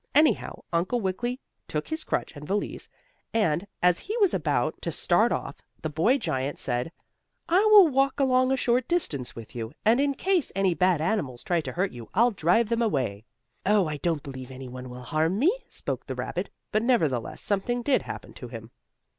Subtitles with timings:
[0.15, 2.89] Anyhow Uncle Wiggily took his crutch and valise,
[3.35, 6.91] and, as he was about to start off, the boy giant said:
[7.47, 11.43] "I will walk along a short distance with you, and in case any bad animals
[11.43, 13.25] try to hurt you I'll drive them away."
[13.63, 17.83] "Oh, I don't believe any one will harm me," spoke the rabbit, but nevertheless something
[17.83, 18.71] did happen to him.